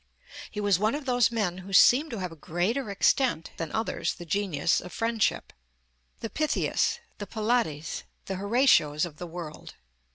[0.49, 3.71] He was one of those men who seem to have to a greater extent than
[3.71, 5.53] others the genius of friendship,
[6.21, 9.75] the Pythias, the Pylades, the Horatios of the world.